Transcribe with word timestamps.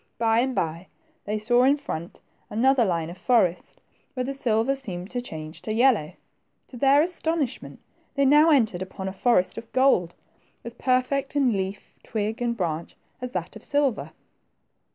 By 0.17 0.39
and 0.39 0.55
by, 0.55 0.87
they 1.25 1.37
saw 1.37 1.61
in 1.63 1.77
front 1.77 2.21
another 2.49 2.83
line 2.83 3.11
of 3.11 3.19
forest, 3.19 3.79
where 4.15 4.23
the 4.23 4.33
silver 4.33 4.75
seemed 4.75 5.11
to 5.11 5.21
change 5.21 5.61
to 5.61 5.71
yellow. 5.75 6.13
To 6.69 6.77
their 6.77 7.03
astonishment, 7.03 7.79
they 8.15 8.25
now 8.25 8.49
entered 8.49 8.81
upon 8.81 9.07
a 9.07 9.13
forest 9.13 9.59
of 9.59 9.71
gold, 9.73 10.15
as 10.63 10.73
perfect 10.73 11.35
in 11.35 11.53
leaf, 11.53 11.93
twig, 12.01 12.41
and 12.41 12.57
branch, 12.57 12.97
as 13.21 13.33
that 13.33 13.55
of 13.55 13.63
silver. 13.63 14.11